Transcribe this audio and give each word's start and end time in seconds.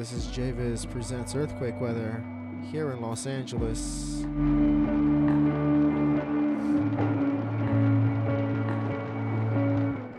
This 0.00 0.12
is 0.12 0.28
Javis 0.28 0.86
Presents 0.86 1.34
Earthquake 1.34 1.78
Weather 1.78 2.24
here 2.72 2.92
in 2.92 3.02
Los 3.02 3.26
Angeles. 3.26 4.22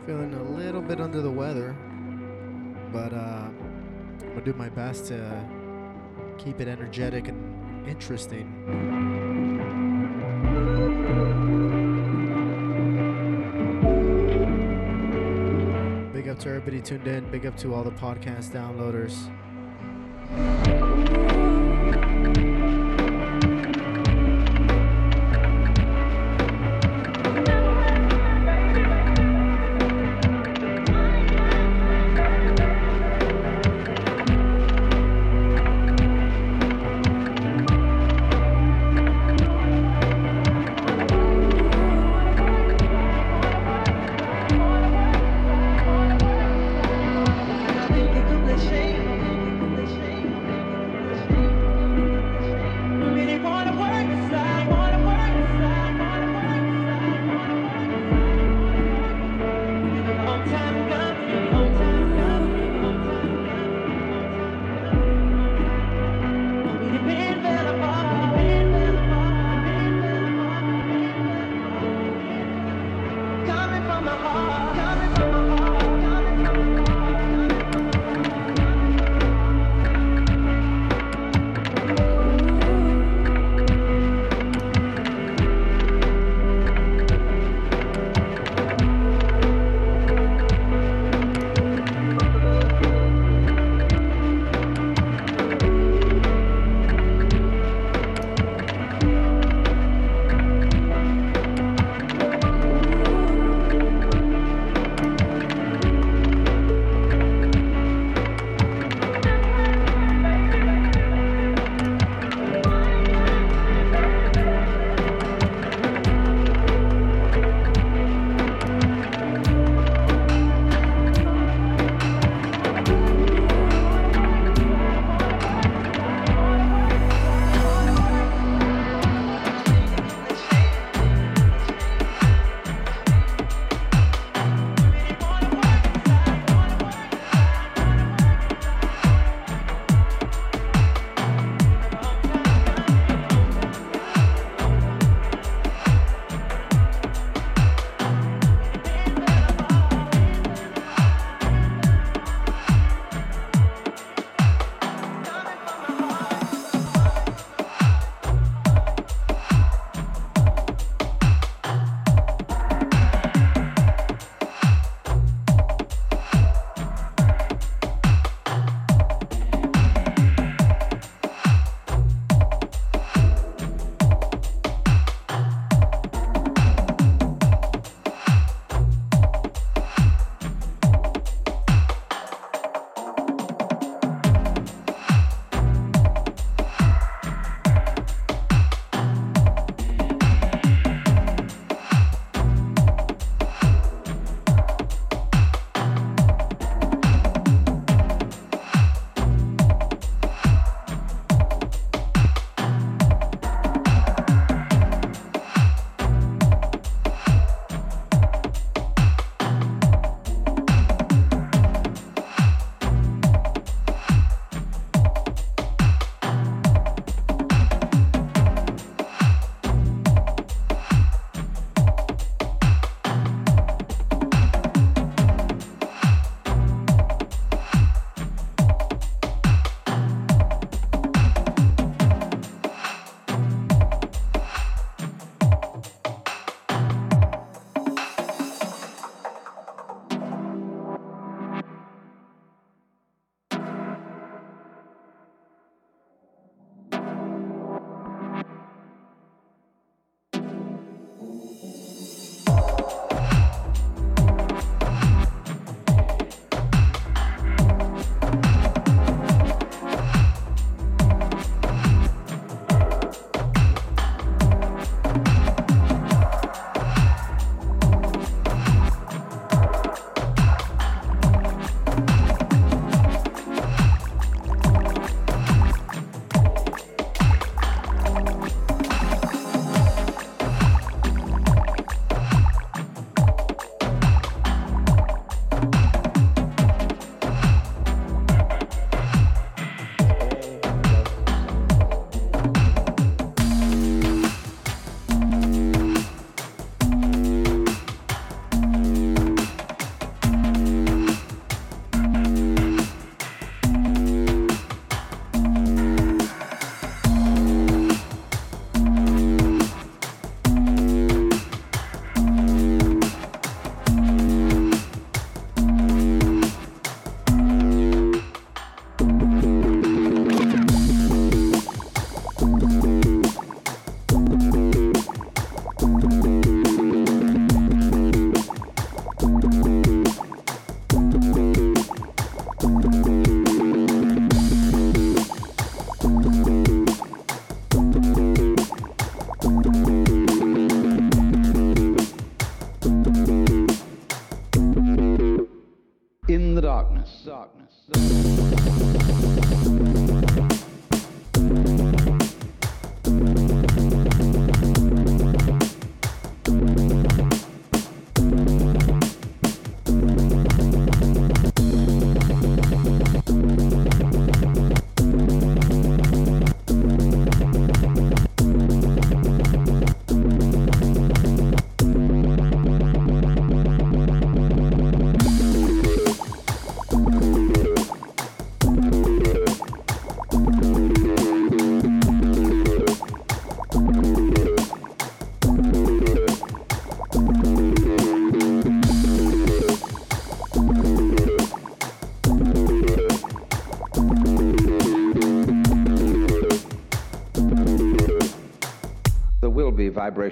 Feeling 0.05 0.36
a 0.36 0.44
little 0.55 0.84
bit 0.84 1.02
under 1.02 1.22
the 1.22 1.31
weather, 1.31 1.75
but 2.94 3.12
uh, 3.12 3.49
I'm 3.49 4.30
gonna 4.30 4.41
do 4.45 4.53
my 4.53 4.70
best 4.70 5.08
to 5.08 5.44
keep 6.38 6.61
it 6.61 6.67
energetic 6.67 7.27
and 7.27 7.88
interesting. 7.88 8.45
Big 16.13 16.27
up 16.27 16.38
to 16.38 16.50
everybody 16.50 16.81
tuned 16.81 17.08
in. 17.08 17.27
Big 17.31 17.48
up 17.48 17.58
to 17.58 17.73
all 17.73 17.84
the 17.84 17.89
podcast 17.89 18.52
downloaders. 18.52 19.31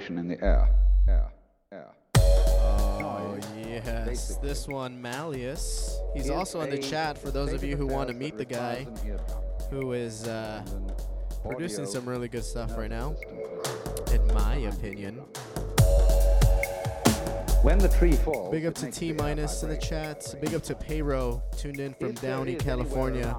Vibration 0.00 0.18
in 0.18 0.28
the 0.28 0.44
air. 0.44 0.68
Air. 1.08 1.32
Air. 1.72 1.86
Oh, 2.16 3.38
yes. 3.56 4.06
basically, 4.06 4.48
This 4.48 4.68
one, 4.68 5.00
Malleus. 5.00 5.98
He's 6.14 6.30
also 6.30 6.60
in 6.62 6.70
the 6.70 6.78
chat 6.78 7.18
for 7.18 7.30
those 7.30 7.52
of 7.52 7.62
you 7.62 7.76
who 7.76 7.86
want 7.86 8.08
to 8.08 8.14
meet 8.14 8.36
the 8.36 8.44
guy 8.44 8.78
requires 8.78 9.00
an 9.02 9.08
eardrum 9.08 9.42
who 9.70 9.92
is 9.92 10.26
uh, 10.26 10.64
producing 11.46 11.86
some 11.86 12.08
really 12.08 12.28
good 12.28 12.44
stuff 12.44 12.76
right 12.76 12.90
now, 12.90 13.14
in 14.12 14.26
my 14.34 14.56
opinion. 14.56 15.16
When 17.62 17.78
the 17.78 17.94
tree 17.98 18.12
falls, 18.12 18.50
Big 18.50 18.64
up 18.64 18.74
to 18.76 18.90
T 18.90 19.12
minus 19.12 19.62
in 19.62 19.68
the 19.68 19.76
chat. 19.76 20.34
Big 20.40 20.54
up 20.54 20.62
to 20.62 20.74
Payro, 20.74 21.42
tuned 21.56 21.78
in 21.78 21.92
from 21.94 22.10
If 22.10 22.22
Downey, 22.22 22.56
California. 22.56 23.36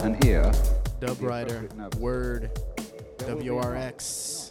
And 0.00 0.22
here. 0.24 0.50
Dub 1.00 1.20
Rider, 1.20 1.68
Word, 1.98 2.50
WRX. 3.18 4.41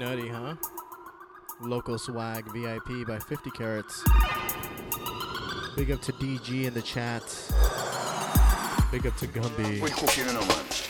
Nutty, 0.00 0.28
huh? 0.28 0.54
Local 1.60 1.98
swag 1.98 2.50
VIP 2.54 3.06
by 3.06 3.18
50 3.18 3.50
carats. 3.50 4.02
Big 5.76 5.90
up 5.90 6.00
to 6.00 6.12
DG 6.12 6.64
in 6.64 6.72
the 6.72 6.80
chat. 6.80 7.22
Big 8.90 9.06
up 9.06 9.14
to 9.18 9.26
Gumby. 9.26 10.89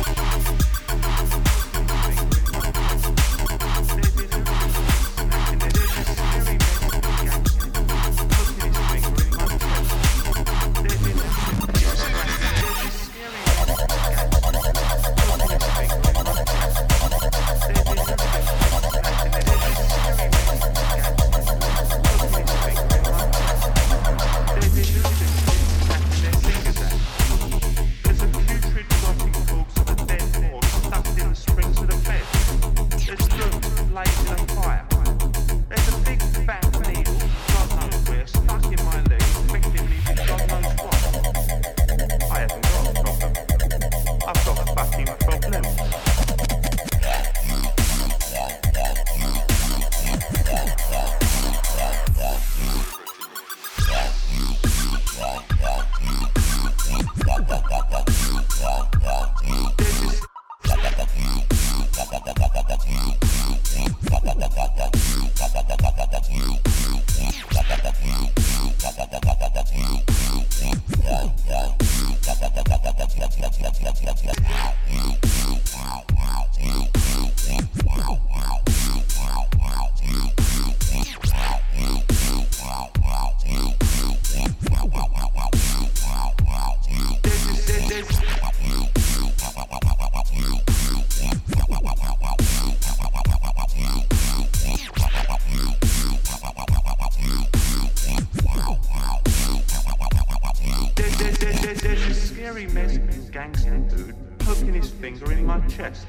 gangster 103.41 103.75
dude 103.89 104.15
poking 104.37 104.75
his 104.75 104.91
finger 104.91 105.31
in 105.31 105.43
my 105.43 105.59
chest. 105.61 106.05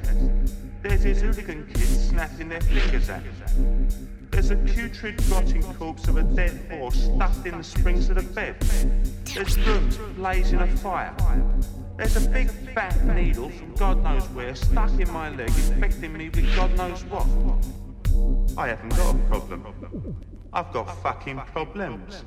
There's 0.83 1.01
his 1.01 1.19
hooligan 1.19 1.65
kids 1.73 2.09
snapping 2.09 2.49
their 2.49 2.61
fingers 2.61 3.09
at 3.09 3.23
him. 3.23 3.87
There's 4.29 4.51
a 4.51 4.55
putrid 4.57 5.19
rotting 5.31 5.63
corpse 5.73 6.07
of 6.07 6.17
a 6.17 6.23
dead 6.23 6.55
horse 6.69 7.05
stuffed 7.05 7.47
in 7.47 7.57
the 7.57 7.63
springs 7.63 8.07
of 8.09 8.17
the 8.17 8.33
bed. 8.35 8.55
There's 9.33 9.57
rooms 9.65 9.97
blazing 10.15 10.59
a 10.59 10.67
fire. 10.77 11.15
There's 11.97 12.17
a 12.23 12.29
big 12.29 12.51
fat 12.75 13.03
needle 13.03 13.49
from 13.49 13.73
God 13.75 14.03
knows 14.03 14.29
where 14.29 14.53
stuck 14.53 14.91
in 14.99 15.11
my 15.11 15.29
leg, 15.31 15.49
infecting 15.49 16.13
me 16.13 16.29
with 16.29 16.55
God 16.55 16.71
knows 16.77 17.03
what. 17.05 17.25
I 18.59 18.67
haven't 18.67 18.95
got 18.95 19.15
a 19.15 19.17
problem. 19.27 20.15
I've 20.53 20.71
got 20.71 20.85
fucking 21.01 21.37
problems. 21.51 22.23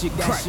Shit 0.00 0.12
crack. 0.12 0.39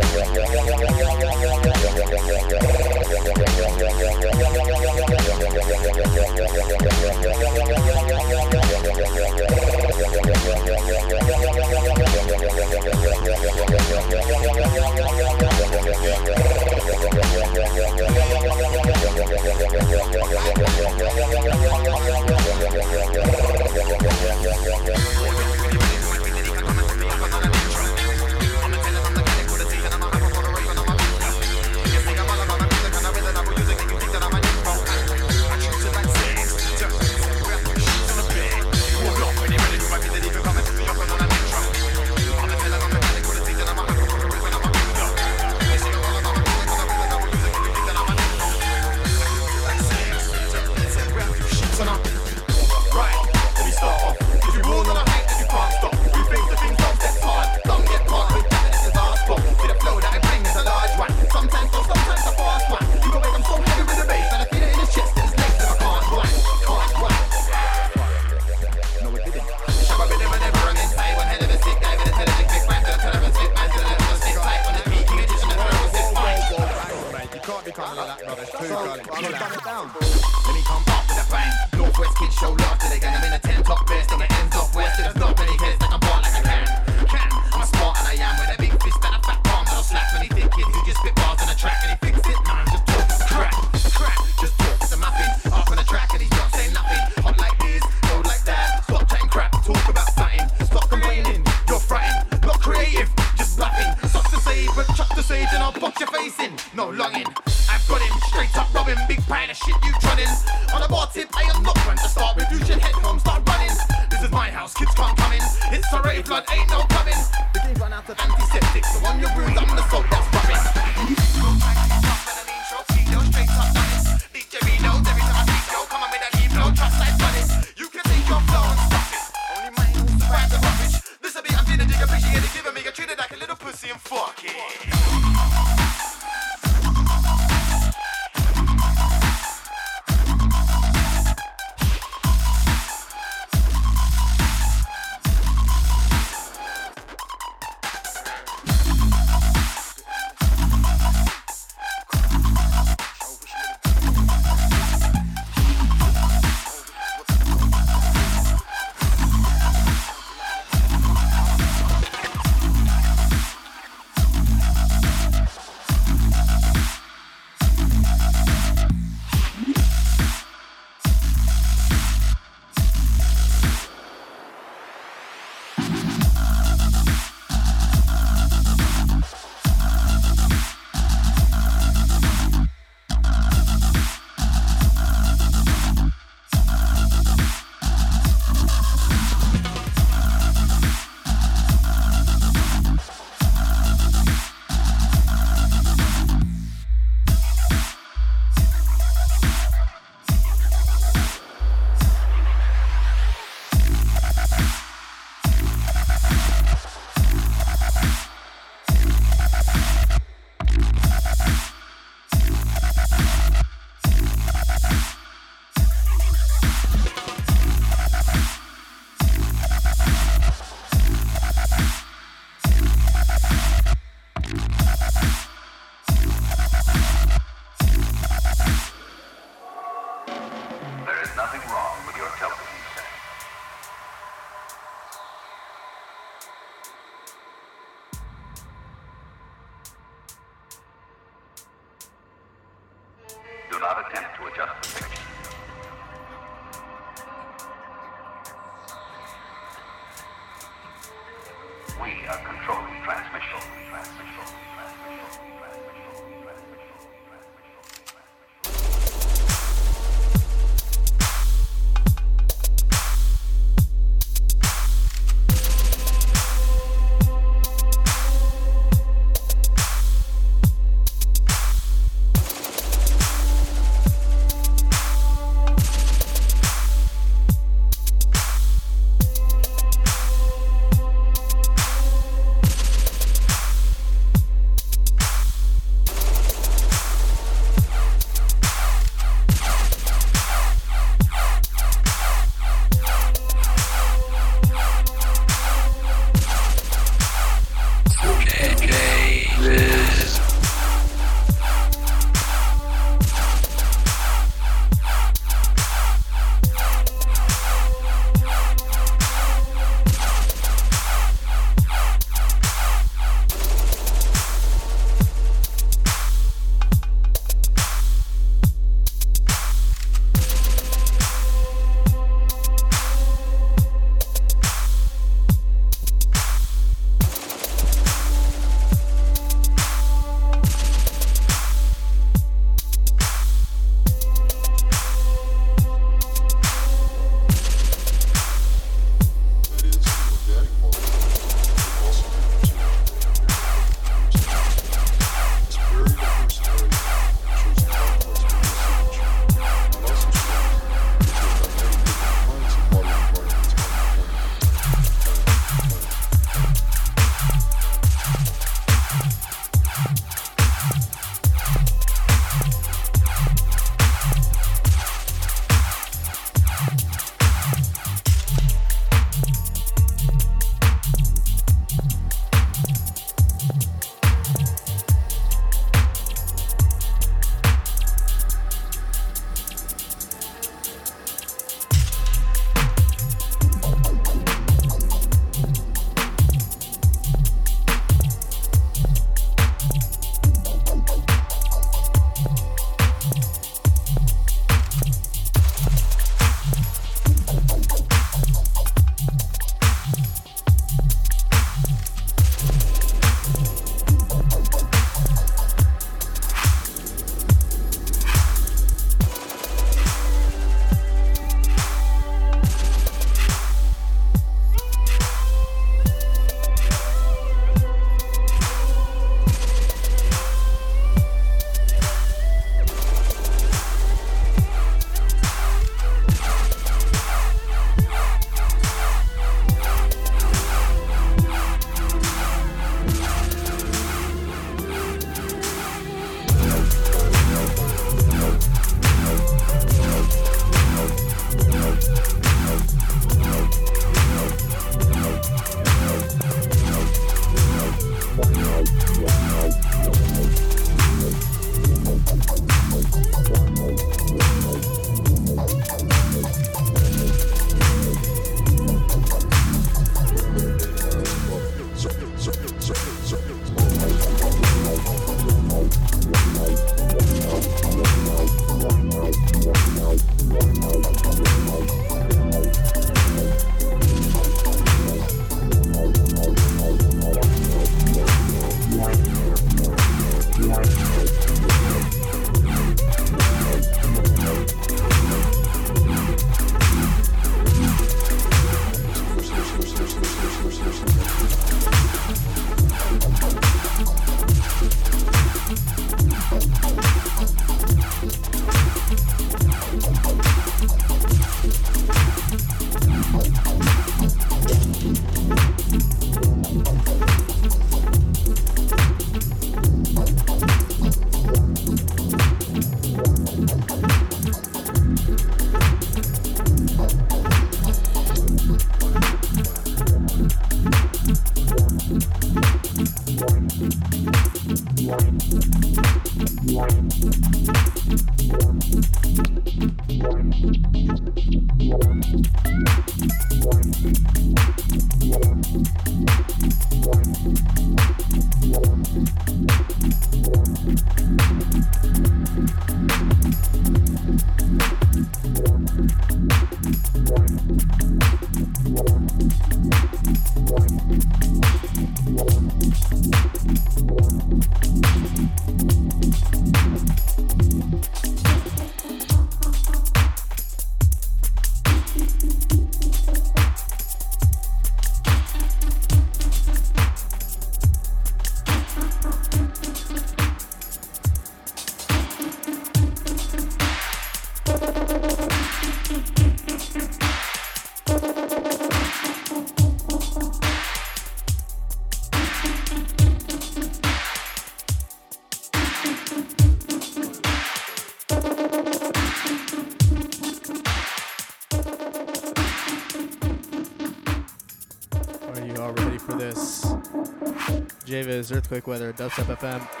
Javis, 598.71 598.77
Earthquake 598.77 598.87
Weather, 598.87 599.13
Dubstep 599.13 599.57
FM. 599.57 600.00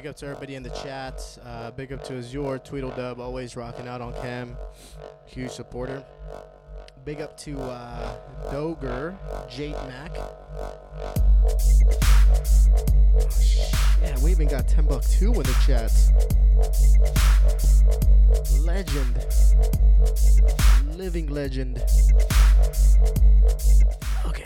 Big 0.00 0.06
up 0.06 0.16
to 0.16 0.24
everybody 0.24 0.54
in 0.54 0.62
the 0.62 0.70
chat. 0.70 1.22
Uh, 1.44 1.70
big 1.72 1.92
up 1.92 2.02
to 2.04 2.16
Azure, 2.16 2.58
Tweedledub, 2.58 3.18
always 3.18 3.54
rocking 3.54 3.86
out 3.86 4.00
on 4.00 4.14
cam. 4.14 4.56
Huge 5.26 5.50
supporter. 5.50 6.02
Big 7.04 7.20
up 7.22 7.36
to 7.38 7.58
uh, 7.58 8.14
Doger, 8.52 9.16
Jate 9.48 9.72
Mac. 9.88 10.14
Yeah, 14.02 14.18
we 14.22 14.30
even 14.30 14.48
got 14.48 14.68
Timbuktu 14.68 15.32
in 15.32 15.42
the 15.42 15.56
chat. 15.66 15.90
Legend. 18.60 19.26
Living 20.96 21.28
legend. 21.28 21.82
Okay. 24.26 24.44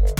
Thank 0.00 0.19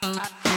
Thank 0.00 0.53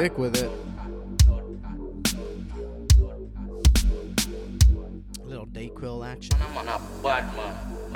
get 0.00 0.12
sick 0.12 0.18
with 0.18 0.36
it. 0.36 0.49
Action. 5.98 6.36
I'm 6.40 6.68
a 6.68 6.80
bad 7.02 7.36
man. 7.36 7.54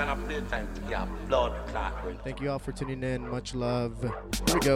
I 0.09 0.15
time 0.49 0.67
to 0.75 0.81
get 0.81 1.07
blood 1.29 1.53
clot? 1.67 1.93
Thank 2.23 2.41
you 2.41 2.51
all 2.51 2.59
for 2.59 2.73
tuning 2.73 3.01
in. 3.03 3.27
Much 3.29 3.55
love. 3.55 3.95
Here 4.01 4.11
we 4.53 4.59
go. 4.59 4.75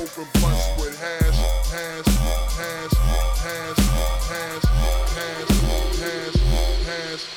open 0.00 0.24
blunts 0.40 0.66
with 0.80 0.98
hash, 0.98 1.36
hash, 1.68 2.06
hash, 2.56 2.94
hash, 3.44 3.76
hash, 4.30 4.64
hash, 4.64 5.10
hash, 5.12 5.50
hash. 6.00 6.40
hash. 6.86 7.30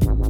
Thank 0.00 0.18
you. 0.20 0.27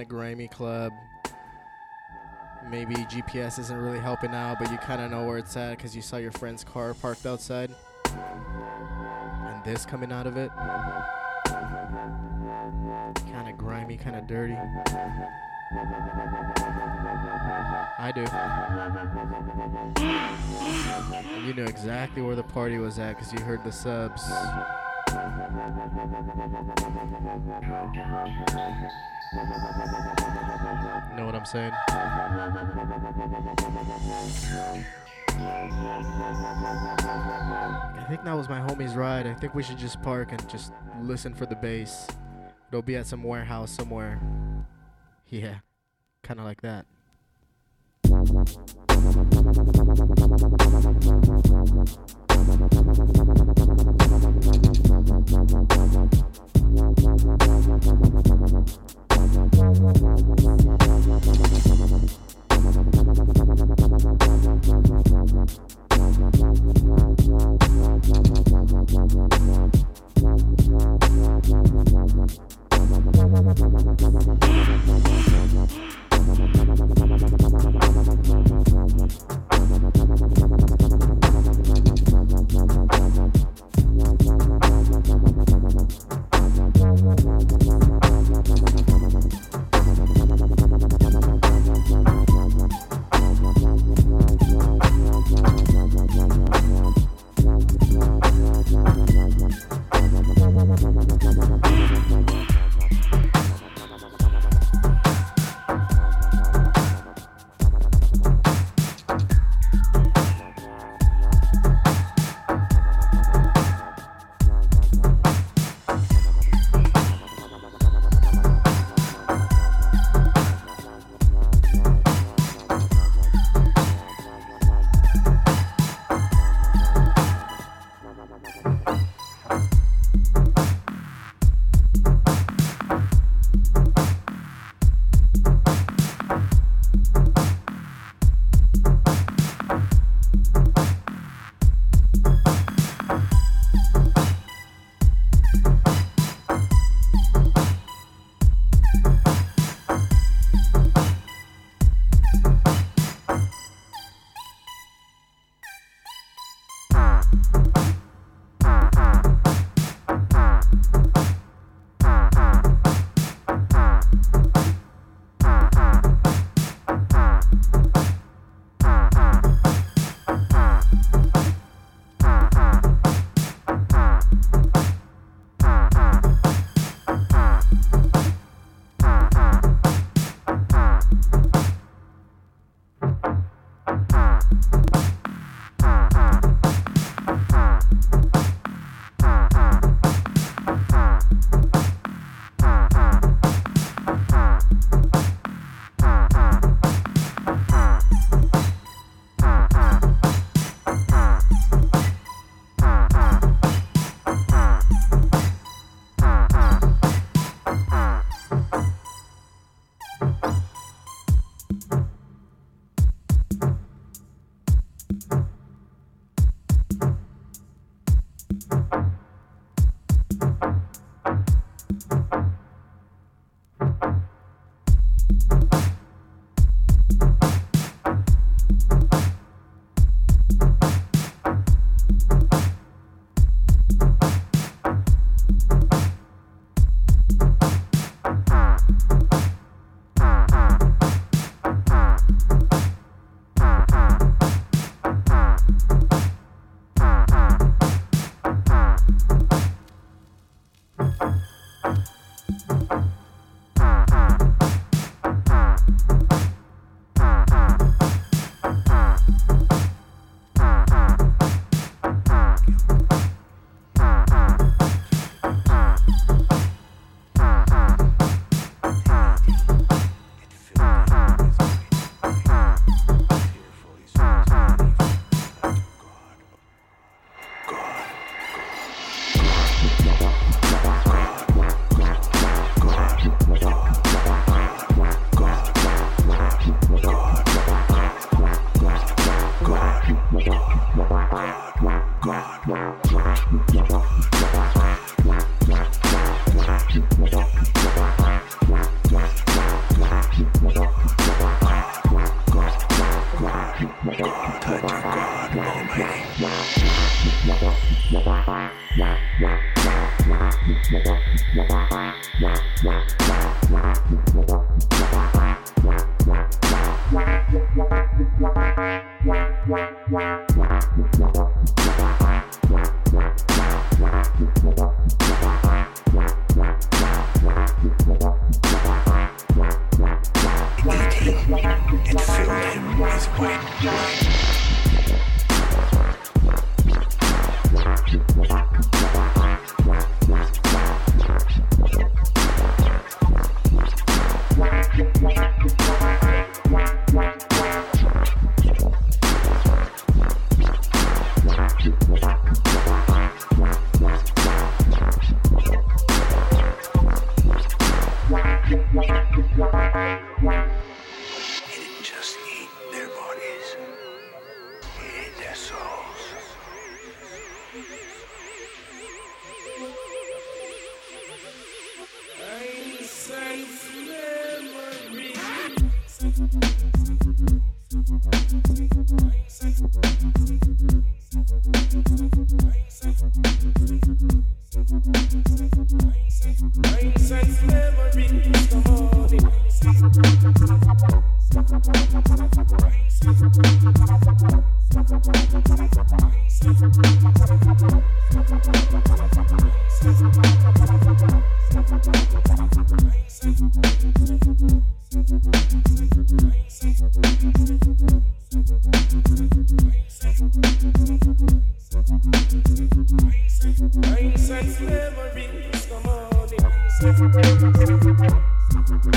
Kind 0.00 0.10
of 0.10 0.16
grimy 0.16 0.48
club. 0.48 0.94
Maybe 2.70 2.94
GPS 2.94 3.58
isn't 3.58 3.76
really 3.76 3.98
helping 3.98 4.30
out, 4.30 4.56
but 4.58 4.70
you 4.70 4.78
kind 4.78 5.02
of 5.02 5.10
know 5.10 5.26
where 5.26 5.36
it's 5.36 5.54
at 5.58 5.76
because 5.76 5.94
you 5.94 6.00
saw 6.00 6.16
your 6.16 6.32
friend's 6.32 6.64
car 6.64 6.94
parked 6.94 7.26
outside. 7.26 7.70
And 8.06 9.62
this 9.62 9.84
coming 9.84 10.10
out 10.10 10.26
of 10.26 10.38
it. 10.38 10.50
Kind 13.30 13.50
of 13.50 13.58
grimy, 13.58 13.98
kind 13.98 14.16
of 14.16 14.26
dirty. 14.26 14.56
I 17.98 18.10
do. 18.14 18.22
You 21.46 21.52
knew 21.52 21.64
exactly 21.64 22.22
where 22.22 22.36
the 22.36 22.42
party 22.42 22.78
was 22.78 22.98
at 22.98 23.18
because 23.18 23.34
you 23.34 23.40
heard 23.40 23.62
the 23.64 23.72
subs. 23.72 24.22
Know 31.16 31.26
what 31.26 31.34
I'm 31.34 31.44
saying? 31.44 31.72
I 38.02 38.06
think 38.08 38.24
that 38.24 38.34
was 38.34 38.48
my 38.48 38.60
homie's 38.60 38.94
ride. 38.94 39.26
I 39.26 39.34
think 39.34 39.54
we 39.54 39.62
should 39.62 39.78
just 39.78 40.00
park 40.02 40.32
and 40.32 40.48
just 40.48 40.72
listen 41.02 41.34
for 41.34 41.46
the 41.46 41.56
bass. 41.56 42.06
It'll 42.68 42.82
be 42.82 42.96
at 42.96 43.06
some 43.06 43.22
warehouse 43.22 43.70
somewhere. 43.70 44.20
Yeah, 45.28 45.56
kind 46.22 46.40
of 46.40 46.46
like 46.46 46.60
that. 46.62 46.86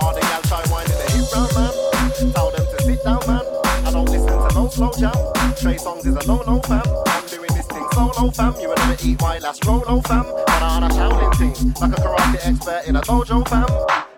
All 0.00 0.14
the 0.14 0.20
gal 0.20 0.42
try 0.42 0.62
whining 0.70 0.96
the 0.96 1.06
hip 1.12 1.30
round, 1.34 1.52
man. 1.54 1.72
Tell 2.32 2.50
them 2.50 2.66
to 2.66 2.82
sit 2.82 3.04
down, 3.04 3.20
man. 3.26 3.44
I 3.86 3.90
don't 3.92 4.08
listen 4.08 4.26
to 4.26 4.54
no 4.54 4.68
slow 4.68 4.92
jam. 4.98 5.12
Trey 5.60 5.76
Songz 5.76 6.06
is 6.06 6.16
a 6.16 6.26
no-no, 6.26 6.60
fam. 6.62 6.82
I'm 7.06 7.26
doing 7.26 7.50
this 7.54 7.66
thing 7.66 7.86
solo, 7.92 8.30
fam. 8.30 8.54
You 8.60 8.68
will 8.68 8.76
never 8.76 8.96
eat 9.04 9.20
my 9.20 9.38
last 9.38 9.64
Rolo, 9.66 9.84
oh, 9.88 10.00
fam. 10.02 10.24
But 10.24 10.62
I'm 10.62 10.82
on 10.82 10.84
a 10.84 10.88
Shaolin 10.88 11.34
thing, 11.38 11.74
like 11.80 11.92
a 11.92 12.00
karate 12.00 12.46
expert 12.46 12.82
in 12.86 12.96
a 12.96 13.00
dojo, 13.02 13.46
fam. 13.48 13.66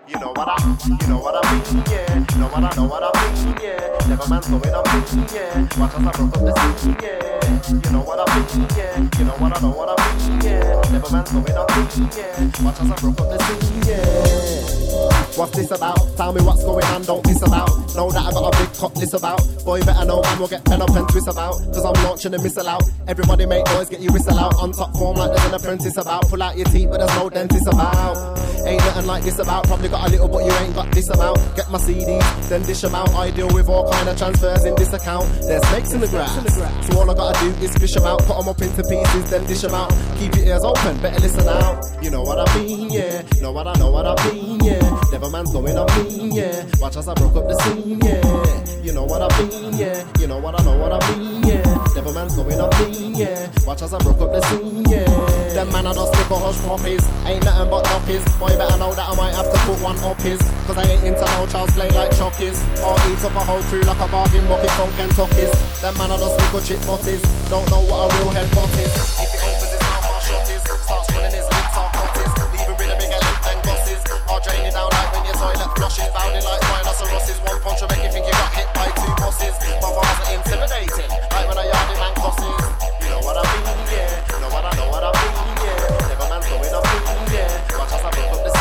You 0.07 0.19
know 0.19 0.31
what 0.35 0.47
I, 0.47 0.57
you 1.01 1.07
know 1.07 1.19
what 1.19 1.35
I 1.37 1.53
mean, 1.53 1.83
yeah. 1.89 2.13
You 2.13 2.39
know 2.39 2.47
what 2.47 2.63
I 2.63 2.75
know 2.75 2.85
what 2.87 3.03
I 3.03 3.11
mean, 3.19 3.57
yeah. 3.61 4.07
Never 4.07 4.27
man's 4.29 4.47
going 4.47 4.73
up 4.73 4.85
me, 4.93 4.99
yeah. 5.33 5.67
Watch 5.77 5.93
as 5.93 6.05
I 6.05 6.11
broke 6.11 6.37
up 6.37 6.43
the 6.45 6.53
scene, 6.79 6.97
yeah. 7.01 7.83
You 7.83 7.91
know 7.91 8.01
what 8.01 8.19
I 8.21 8.25
mean, 8.35 8.67
yeah. 8.77 9.19
You 9.19 9.25
know 9.25 9.37
what 9.37 9.57
I 9.57 9.61
know 9.61 9.71
what 9.71 9.89
I 9.89 9.92
yeah. 10.43 10.91
Never 10.91 11.09
man's 11.11 11.31
going 11.31 11.51
up 11.51 11.69
me, 11.77 12.07
yeah. 12.17 12.63
Watch 12.63 12.79
as 12.81 12.91
I 12.91 12.95
broke 12.95 13.19
up 13.21 13.29
the 13.29 13.37
scene, 13.43 13.83
yeah. 13.87 14.42
What's 15.35 15.55
this 15.57 15.71
about? 15.71 15.97
Tell 16.15 16.31
me 16.31 16.41
what's 16.43 16.63
going 16.63 16.85
on, 16.85 17.01
don't 17.03 17.25
miss 17.25 17.41
about. 17.41 17.69
Know 17.95 18.11
that 18.11 18.21
I 18.21 18.31
got 18.31 18.53
a 18.53 18.57
big 18.57 18.71
cut 18.77 18.95
list 18.97 19.13
about. 19.15 19.41
Boy, 19.65 19.81
better 19.81 20.05
know 20.05 20.21
man 20.21 20.39
will 20.39 20.47
get 20.47 20.63
fed 20.63 20.79
up 20.79 20.89
and 20.93 21.09
twist 21.09 21.27
about. 21.27 21.57
Cause 21.73 21.85
I'm 21.85 21.97
launching 22.05 22.33
a 22.35 22.41
missile 22.41 22.67
out. 22.67 22.83
Everybody 23.07 23.47
make 23.47 23.65
noise, 23.73 23.89
get 23.89 24.01
your 24.01 24.13
whistle 24.13 24.37
out. 24.37 24.53
On 24.61 24.71
top 24.71 24.93
form 24.95 25.17
like 25.17 25.31
there's 25.31 25.45
an 25.45 25.53
apprentice 25.55 25.97
about. 25.97 26.29
Pull 26.29 26.43
out 26.43 26.55
your 26.55 26.65
teeth, 26.67 26.87
but 26.89 26.99
there's 26.99 27.15
no 27.15 27.29
dentist 27.29 27.65
about. 27.65 28.37
Ain't 28.65 28.79
nothing 28.85 29.07
like 29.07 29.23
this 29.23 29.39
about. 29.39 29.65
Probably 29.65 29.89
got 29.89 30.07
a 30.07 30.11
little, 30.11 30.27
but 30.27 30.45
you 30.45 30.51
ain't 30.53 30.75
got 30.75 30.91
this 30.91 31.09
amount. 31.09 31.37
Get 31.55 31.69
my 31.71 31.79
CDs, 31.79 32.49
then 32.49 32.61
dish 32.61 32.81
them 32.81 32.93
out. 32.93 33.09
I 33.15 33.31
deal 33.31 33.49
with 33.49 33.67
all 33.69 33.91
kind 33.91 34.09
of 34.09 34.17
transfers 34.17 34.65
in 34.65 34.75
this 34.75 34.93
account. 34.93 35.25
There's 35.41 35.65
snakes 35.67 35.93
in 35.93 36.01
the 36.01 36.07
grass. 36.07 36.31
So 36.87 36.99
all 36.99 37.09
I 37.09 37.13
gotta 37.15 37.39
do 37.39 37.65
is 37.65 37.75
fish 37.75 37.93
them 37.93 38.05
out. 38.05 38.19
Put 38.19 38.37
them 38.37 38.47
up 38.49 38.61
into 38.61 38.83
pieces, 38.83 39.29
then 39.31 39.45
dish 39.47 39.61
them 39.61 39.73
out. 39.73 39.89
Keep 40.19 40.35
your 40.35 40.45
ears 40.45 40.63
open, 40.63 41.01
better 41.01 41.19
listen 41.19 41.47
out. 41.47 41.83
You 42.01 42.11
know 42.11 42.21
what 42.21 42.37
I 42.37 42.59
mean, 42.59 42.91
yeah. 42.91 43.23
Know 43.41 43.51
what 43.51 43.67
I 43.67 43.73
know 43.79 43.89
what 43.89 44.05
I 44.07 44.31
mean, 44.31 44.62
yeah. 44.63 45.01
Never 45.11 45.29
man's 45.29 45.51
going 45.51 45.77
on 45.77 45.87
me, 45.97 46.35
yeah. 46.35 46.65
Watch 46.79 46.95
as 46.97 47.07
I 47.07 47.13
broke 47.13 47.35
up 47.35 47.47
the 47.47 47.55
scene, 47.61 47.99
yeah. 48.01 48.21
You 48.81 48.93
know 48.93 49.03
what 49.03 49.21
I 49.21 49.29
mean, 49.39 49.77
yeah. 49.77 50.03
You 50.19 50.27
know 50.27 50.39
what 50.39 50.59
I 50.59 50.63
know 50.63 50.77
what 50.77 50.91
I 50.91 50.99
mean, 51.15 51.43
yeah. 51.43 51.63
Never 51.95 52.13
man's 52.13 52.35
going 52.35 52.59
on 52.59 52.69
me, 52.79 53.19
yeah. 53.19 53.49
Watch 53.65 53.81
as 53.81 53.93
I 53.93 53.99
broke 53.99 54.21
up 54.21 54.31
the 54.31 54.41
scene, 54.47 54.83
yeah. 54.89 55.05
Them 55.53 55.71
man 55.71 55.85
I 55.87 55.93
just 55.93 56.13
stick 56.13 56.29
a 56.31 56.37
hush 56.39 56.57
puppies. 56.65 57.05
Ain't 57.29 57.45
nothing 57.45 57.69
but 57.69 57.85
doppies. 57.85 58.25
Boy, 58.39 58.49
better 58.57 58.77
know 58.77 58.93
that 58.93 59.07
I 59.07 59.15
might 59.15 59.35
have 59.37 59.45
to 59.45 59.59
put 59.69 59.77
one 59.85 59.97
up 60.01 60.19
his. 60.21 60.41
Cause 60.65 60.77
I 60.77 60.83
ain't 60.89 61.03
into 61.03 61.21
no 61.21 61.45
child's 61.45 61.73
play 61.73 61.89
like 61.91 62.09
chockies. 62.17 62.57
Or 62.81 62.97
eat 63.11 63.21
up 63.23 63.35
a 63.37 63.43
whole 63.45 63.61
crew 63.69 63.81
like 63.85 64.01
a 64.01 64.07
bargain 64.09 64.47
bucket 64.47 64.71
from 64.71 64.89
Kentucky's. 64.97 65.53
Them 65.81 65.93
man 66.01 66.09
I 66.09 66.17
stick 66.17 66.53
a 66.53 66.59
chip 66.65 66.81
butties. 66.89 67.21
Don't 67.53 67.69
know 67.69 67.85
what 67.85 68.09
a 68.09 68.17
real 68.17 68.33
headbutt 68.33 68.73
is. 68.81 68.93
If 69.21 69.29
it 69.29 69.41
opens 69.45 69.71
his 69.71 69.81
mouth 69.85 70.09
or 70.09 70.19
shotties. 70.25 70.63
Starts 70.83 71.07
running 71.13 71.37
his 71.37 71.45
lips 71.45 71.77
or 71.77 72.12
Or 74.29 74.39
drain 74.41 74.65
it 74.65 74.73
down 74.73 74.89
like 74.91 75.09
when 75.13 75.23
your 75.25 75.37
toilet 75.37 75.69
flushes. 75.75 76.09
Bounding 76.13 76.43
like 76.43 76.61
rhinoceroses. 76.71 77.39
One 77.43 77.59
punch 77.61 77.81
will 77.81 77.89
make 77.89 78.03
you 78.03 78.11
think 78.11 78.25
you 78.27 78.33
got 78.33 78.51
hit 78.53 78.69
by 78.73 78.87
two 78.95 79.13
buses. 79.19 79.55
My 79.81 79.89
bars 79.91 80.19
are 80.23 80.31
intimidating. 80.35 81.09
Like 81.09 81.45
when 81.47 81.57
a 81.57 81.65
yardie 81.67 81.99
man 81.99 82.13
crosses. 82.15 82.57
You 83.03 83.09
know 83.11 83.21
what 83.25 83.37
I 83.37 83.43
mean, 83.43 83.65
yeah. 83.91 84.39
Know 84.39 84.49
what 84.49 84.65
I 84.65 84.71
know 84.79 84.87
what 84.89 85.03
I 85.03 85.11
mean, 85.11 85.35
yeah. 85.63 86.07
Never 86.09 86.27
man's 86.29 86.47
going 86.47 86.73
up 86.73 86.85
yeah. 87.33 87.77
Watch 87.77 87.93
as 87.93 88.03
I 88.05 88.09
broke 88.11 88.31
up 88.33 88.43
the 88.45 88.52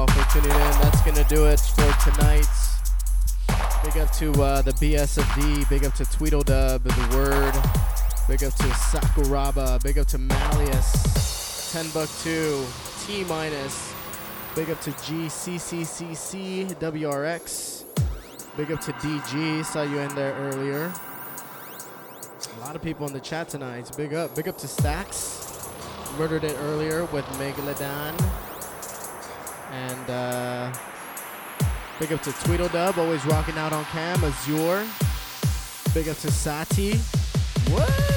all 0.00 0.06
for 0.06 0.32
tuning 0.32 0.50
in. 0.50 0.80
That's 0.80 1.02
going 1.02 1.16
to 1.16 1.24
do 1.24 1.46
it 1.46 1.60
for 1.60 2.10
tonight. 2.10 2.46
Big 3.84 3.98
up 3.98 4.10
to 4.12 4.32
uh, 4.42 4.62
the 4.62 4.72
BSFD. 4.72 5.68
Big 5.68 5.84
up 5.84 5.92
to 5.94 6.04
Tweedledub, 6.04 6.82
The 6.82 7.16
Word. 7.16 7.54
Big 8.26 8.42
up 8.42 8.54
to 8.54 8.62
Sakuraba. 8.64 9.82
Big 9.82 9.98
up 9.98 10.06
to 10.08 10.18
Malleus. 10.18 11.72
10 11.72 11.90
Buck 11.90 12.08
2. 12.22 12.64
T 13.04 13.24
Minus. 13.24 13.92
Big 14.54 14.70
up 14.70 14.80
to 14.80 14.90
GCCCC 14.90 16.74
WRX. 16.76 17.84
Big 18.56 18.72
up 18.72 18.80
to 18.80 18.92
DG. 18.92 19.64
Saw 19.66 19.82
you 19.82 19.98
in 19.98 20.14
there 20.14 20.32
earlier. 20.34 20.90
A 22.56 22.60
lot 22.60 22.74
of 22.74 22.82
people 22.82 23.06
in 23.06 23.12
the 23.12 23.20
chat 23.20 23.50
tonight. 23.50 23.90
Big 23.98 24.14
up. 24.14 24.34
Big 24.34 24.48
up 24.48 24.56
to 24.58 24.68
Stacks. 24.68 25.68
Murdered 26.18 26.44
it 26.44 26.56
earlier 26.60 27.04
with 27.06 27.26
Megalodon. 27.38 28.49
And 29.72 30.10
uh, 30.10 30.72
big 31.98 32.12
up 32.12 32.22
to 32.22 32.32
Tweedledub, 32.32 32.98
always 32.98 33.24
rocking 33.26 33.56
out 33.56 33.72
on 33.72 33.84
cam. 33.86 34.22
Azure. 34.24 34.86
Big 35.94 36.08
up 36.08 36.16
to 36.18 36.30
Sati. 36.30 36.96
What? 37.70 38.10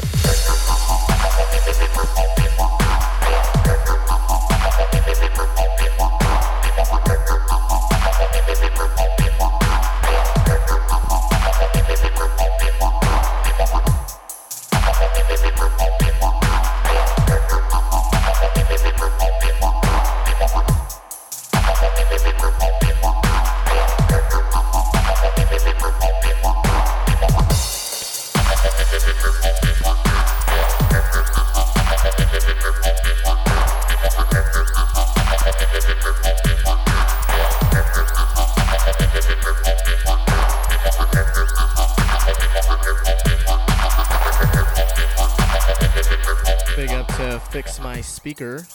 Speaker. 48.34 48.66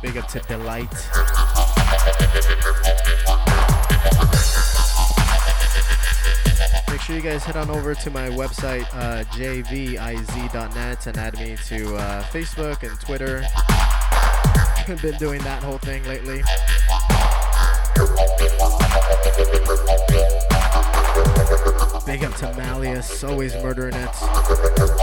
Big 0.00 0.16
up 0.16 0.28
to 0.28 0.38
Delight. 0.46 0.92
Make 6.88 7.00
sure 7.00 7.16
you 7.16 7.20
guys 7.20 7.42
head 7.42 7.56
on 7.56 7.68
over 7.68 7.96
to 7.96 8.10
my 8.10 8.28
website, 8.28 8.86
uh, 8.94 9.24
jviz.net, 9.32 11.06
and 11.08 11.16
add 11.16 11.34
me 11.40 11.56
to 11.66 11.96
uh, 11.96 12.22
Facebook 12.24 12.88
and 12.88 13.00
Twitter. 13.00 13.42
I've 14.86 15.02
been 15.02 15.18
doing 15.18 15.42
that 15.42 15.64
whole 15.64 15.78
thing 15.78 16.04
lately. 16.04 16.44
Big 22.06 22.22
up 22.22 22.36
to 22.36 22.54
Malleus, 22.56 23.24
always 23.24 23.52
murdering 23.54 23.94
it. 23.96 24.99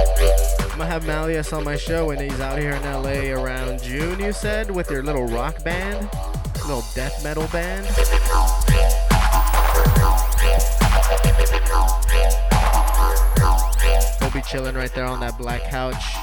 I'm 0.78 0.82
gonna 0.82 0.92
have 0.92 1.08
Malleus 1.08 1.54
on 1.54 1.64
my 1.64 1.76
show 1.76 2.06
when 2.06 2.20
he's 2.20 2.40
out 2.40 2.60
here 2.60 2.74
in 2.74 2.84
LA 2.84 3.34
around 3.34 3.82
June, 3.82 4.20
you 4.20 4.32
said, 4.32 4.70
with 4.70 4.92
your 4.92 5.02
little 5.02 5.26
rock 5.26 5.64
band, 5.64 6.08
little 6.68 6.84
death 6.94 7.24
metal 7.24 7.48
band. 7.48 7.88
He'll 14.20 14.30
be 14.30 14.42
chilling 14.44 14.76
right 14.76 14.94
there 14.94 15.06
on 15.06 15.20
that 15.22 15.36
black 15.40 15.64
couch, 15.64 16.14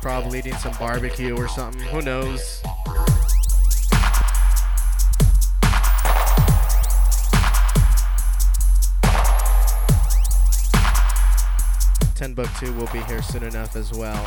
probably 0.00 0.38
eating 0.38 0.54
some 0.54 0.74
barbecue 0.78 1.36
or 1.36 1.48
something. 1.48 1.82
Who 1.88 2.02
knows? 2.02 2.62
Two 12.36 12.70
will 12.74 12.86
be 12.92 13.00
here 13.04 13.22
soon 13.22 13.44
enough 13.44 13.76
as 13.76 13.92
well. 13.94 14.22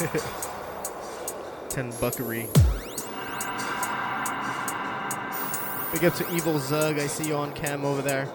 Ten 1.70 1.90
Buckery. 1.92 2.46
Big 5.92 6.04
up 6.04 6.14
to 6.16 6.30
Evil 6.34 6.58
Zug. 6.58 6.98
I 6.98 7.06
see 7.06 7.28
you 7.28 7.36
on 7.36 7.54
cam 7.54 7.86
over 7.86 8.02
there. 8.02 8.26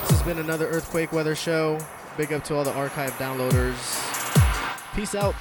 This 0.00 0.10
has 0.10 0.22
been 0.22 0.38
another 0.38 0.66
Earthquake 0.68 1.12
Weather 1.12 1.34
Show. 1.34 1.78
Big 2.16 2.32
up 2.32 2.42
to 2.44 2.54
all 2.54 2.64
the 2.64 2.72
archive 2.72 3.12
downloaders. 3.12 3.76
Peace 4.94 5.14
out. 5.14 5.34